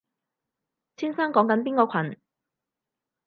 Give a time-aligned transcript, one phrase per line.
[0.97, 2.17] 先生講緊邊個群？